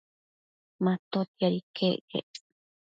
[0.83, 2.29] Matotiad iquec quec